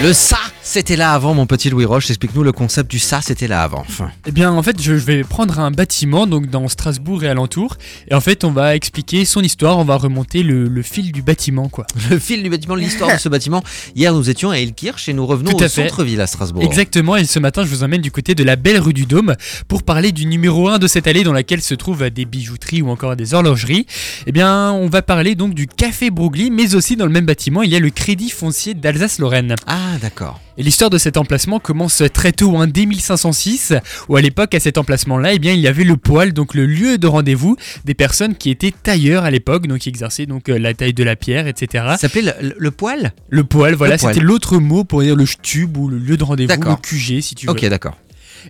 [0.00, 0.38] Le ça,
[0.68, 2.10] c'était là avant, mon petit Louis Roche.
[2.10, 3.80] Explique-nous le concept du ça, c'était là avant.
[3.88, 7.78] Enfin, Eh bien, en fait, je vais prendre un bâtiment donc dans Strasbourg et alentour,
[8.10, 11.22] et en fait, on va expliquer son histoire, on va remonter le, le fil du
[11.22, 11.86] bâtiment, quoi.
[12.10, 13.64] le fil du bâtiment, l'histoire de ce bâtiment.
[13.96, 16.62] Hier, nous étions à Elkirch et nous revenons Tout à au centre-ville à Strasbourg.
[16.62, 19.36] Exactement, et ce matin, je vous emmène du côté de la belle rue du Dôme
[19.68, 22.90] pour parler du numéro 1 de cette allée dans laquelle se trouvent des bijouteries ou
[22.90, 23.86] encore des horlogeries.
[24.26, 27.62] Eh bien, on va parler donc du Café Broglie, mais aussi dans le même bâtiment,
[27.62, 29.54] il y a le Crédit Foncier d'Alsace-Lorraine.
[29.66, 30.38] Ah, d'accord.
[30.58, 33.74] Et l'histoire de cet emplacement commence très tôt, hein, dès 1506,
[34.08, 36.66] où à l'époque, à cet emplacement-là, eh bien, il y avait le poêle, donc le
[36.66, 40.58] lieu de rendez-vous des personnes qui étaient tailleurs à l'époque, donc qui exerçaient donc euh,
[40.58, 41.84] la taille de la pierre, etc.
[41.92, 44.14] Ça s'appelait le, le- le poil Le poêle, voilà, Le poêle.
[44.14, 46.74] c'était l'autre mot pour dire le tube ou le lieu de rendez-vous, le.
[46.82, 47.52] QG, si tu veux.
[47.52, 47.96] Ok, d'accord.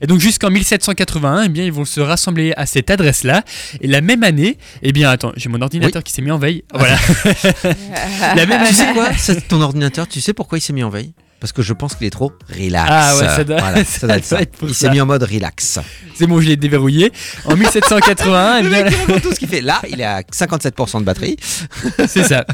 [0.00, 3.42] Et donc jusqu'en 1781, eh bien, ils vont se rassembler à cette adresse-là.
[3.80, 6.62] Et la même année, eh bien, attends, j'ai mon ordinateur qui s'est mis en veille.
[6.72, 6.96] Voilà.
[8.36, 8.92] la même Tu sais année.
[8.94, 9.08] quoi?
[9.16, 11.12] C'est ton ordinateur, tu sais pourquoi il s'est mis en veille?
[11.40, 12.88] Parce que je pense qu'il est trop relax.
[12.90, 14.40] Ah ouais, ça doit- Voilà, ça ça doit être ça.
[14.62, 15.78] il s'est mis en mode relax.
[16.14, 17.12] C'est bon, je l'ai déverrouillé.
[17.44, 19.60] En 1781, eh Le bien, mec, il tout ce qu'il fait.
[19.60, 21.36] Là, il est à 57% de batterie.
[22.08, 22.44] c'est ça.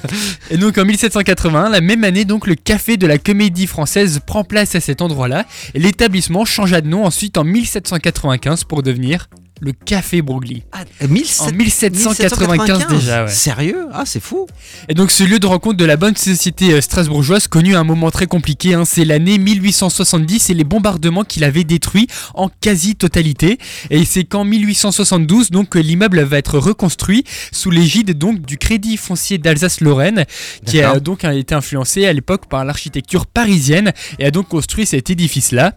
[0.50, 4.44] Et donc en 1781, la même année, donc le café de la Comédie Française prend
[4.44, 5.46] place à cet endroit-là.
[5.72, 9.28] Et l'établissement changea de nom ensuite en 1795 pour devenir
[9.64, 10.62] le Café Broglie.
[10.72, 13.30] Ah, 1700 En 1795 déjà, ouais.
[13.30, 13.86] Sérieux?
[13.92, 14.46] Ah, c'est fou.
[14.88, 17.84] Et donc ce lieu de rencontre de la bonne société euh, strasbourgeoise connu à un
[17.84, 23.58] moment très compliqué, hein, c'est l'année 1870 et les bombardements qui l'avaient détruit en quasi-totalité.
[23.90, 28.98] Et c'est qu'en 1872 donc que l'immeuble va être reconstruit sous l'égide donc du Crédit
[28.98, 30.26] Foncier d'Alsace-Lorraine,
[30.66, 35.08] qui a donc été influencé à l'époque par l'architecture parisienne et a donc construit cet
[35.08, 35.74] édifice-là.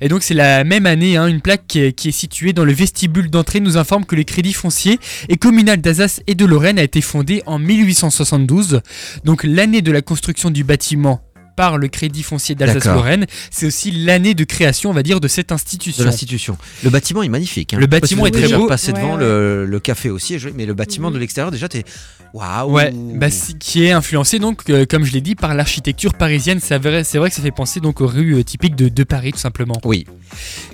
[0.00, 2.64] Et donc c'est la même année, hein, une plaque qui est, qui est située dans
[2.64, 6.78] le vestibule d'entrée nous informe que le Crédit Foncier et communal d'Alsace et de Lorraine
[6.78, 8.80] a été fondé en 1872.
[9.24, 11.22] Donc l'année de la construction du bâtiment
[11.56, 15.48] par le Crédit Foncier d'Alsace-Lorraine, c'est aussi l'année de création, on va dire, de cette
[15.48, 16.04] De institution.
[16.04, 16.58] l'institution.
[16.84, 17.72] Le bâtiment est magnifique.
[17.72, 17.78] hein.
[17.78, 18.66] Le bâtiment est très beau.
[18.66, 19.20] passé Ouais, devant ouais.
[19.20, 21.84] Le, le café aussi, mais le bâtiment de l'extérieur, déjà, t'es.
[22.36, 26.12] Waouh Ouais, bah, si- qui est influencé donc, euh, comme je l'ai dit, par l'architecture
[26.14, 26.58] parisienne.
[26.62, 29.04] C'est vrai, c'est vrai que ça fait penser donc aux rues euh, typiques de, de
[29.04, 29.80] Paris, tout simplement.
[29.84, 30.06] Oui.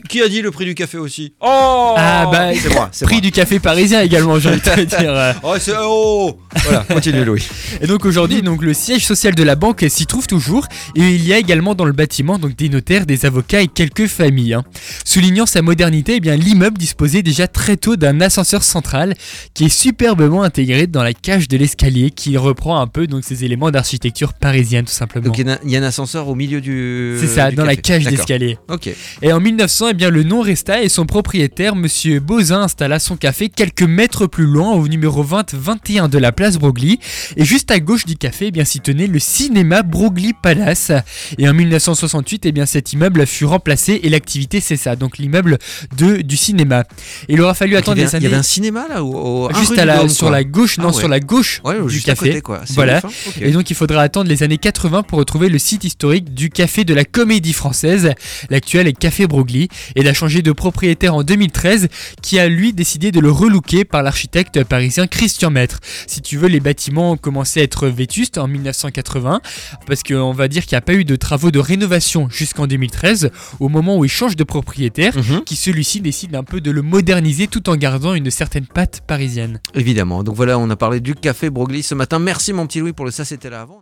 [0.08, 1.34] Qui a dit le prix du café aussi?
[1.40, 3.20] Oh Ah, bah, C'est moi, c'est Prix moi.
[3.22, 5.12] du café parisien également, j'ai envie de te dire.
[5.14, 5.32] euh.
[5.44, 5.72] Oh, c'est.
[5.78, 7.46] Oh Voilà, continue, Louis.
[7.80, 11.24] Et donc aujourd'hui, donc le siège social de la banque s'y trouve toujours et il
[11.26, 14.54] y a également dans le bâtiment donc des notaires, des avocats et quelques familles.
[14.54, 14.64] hein.
[15.04, 19.14] Soulignant sa modernité, eh bien l'immeuble disposait déjà très tôt d'un ascenseur central
[19.54, 23.44] qui est superbement intégré dans la cage de l'escalier qui reprend un peu donc ces
[23.44, 25.26] éléments d'architecture parisienne tout simplement.
[25.26, 27.16] Donc, il y, a- il y a un ascenseur au milieu du.
[27.20, 28.56] C'est ça, du dans la cage d'escalier.
[28.68, 28.88] Ok.
[29.20, 33.16] Et en 1900, eh bien, le nom resta et son propriétaire, Monsieur Bozin, installa son
[33.16, 36.98] café quelques mètres plus loin, au numéro 20-21 de la place Broglie.
[37.36, 40.90] Et juste à gauche du café, eh bien, s'y tenait le cinéma Broglie Palace.
[41.38, 44.96] Et en 1968, eh bien, cet immeuble fut remplacé et l'activité cessa.
[44.96, 45.58] Donc l'immeuble
[45.98, 46.84] de du cinéma.
[47.28, 48.40] Et il aura fallu Donc, attendre des avait, il y avait années.
[48.40, 50.98] un cinéma là ou, Juste à la, sur la gauche, non, Ah ouais.
[50.98, 51.31] sur la gauche
[51.64, 52.28] Ouais, du juste à café.
[52.28, 52.60] côté quoi.
[52.64, 52.98] C'est Voilà.
[52.98, 53.08] hein.
[53.40, 56.84] Et donc il faudra attendre les années 80 pour retrouver le site historique du café
[56.84, 58.12] de la Comédie Française.
[58.50, 59.68] L'actuel est Café Broglie.
[59.96, 61.88] Et il a changé de propriétaire en 2013
[62.22, 65.80] qui a lui décidé de le relooker par l'architecte parisien Christian Maître.
[66.06, 69.40] Si tu veux, les bâtiments ont commencé à être vétustes en 1980
[69.86, 73.30] parce qu'on va dire qu'il n'y a pas eu de travaux de rénovation jusqu'en 2013
[73.60, 75.42] au moment où il change de propriétaire Mhm.
[75.44, 79.60] qui celui-ci décide un peu de le moderniser tout en gardant une certaine patte parisienne.
[79.74, 80.22] Évidemment.
[80.24, 82.18] Donc voilà, on a parlé du café Broglie ce matin.
[82.18, 83.80] Merci mon petit Louis pour le ça c'était là avant.